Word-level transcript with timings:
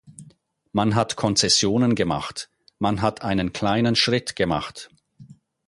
Man 0.71 0.95
hat 0.95 1.15
Konzessionen 1.15 1.93
gemacht, 1.93 2.49
man 2.79 3.03
hat 3.03 3.21
einen 3.21 3.53
kleinen 3.53 3.95
Schritt 3.95 4.35
gemacht. 4.35 4.89